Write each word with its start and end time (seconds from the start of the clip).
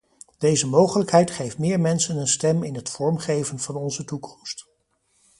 Deze 0.37 0.67
mogelijkheid 0.67 1.31
geeft 1.31 1.57
meer 1.57 1.79
mensen 1.79 2.17
een 2.17 2.27
stem 2.27 2.63
in 2.63 2.75
het 2.75 2.89
vormgeven 2.89 3.59
van 3.59 3.75
onze 3.75 4.03
toekomst. 4.03 4.67